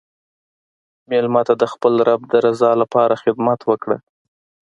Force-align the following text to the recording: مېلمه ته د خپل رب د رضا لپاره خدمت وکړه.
مېلمه 1.09 1.41
ته 1.47 1.53
د 1.61 1.63
خپل 1.73 1.93
رب 2.07 2.21
د 2.31 2.33
رضا 2.45 2.71
لپاره 2.81 3.19
خدمت 3.23 3.59
وکړه. 3.65 3.97